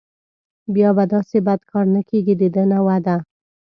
بیا 0.73 0.89
به 0.97 1.03
داسې 1.13 1.37
بد 1.47 1.61
کار 1.71 1.85
نه 1.95 2.01
کېږي 2.09 2.33
دده 2.41 2.63
نه 2.71 2.79
وعده. 2.85 3.15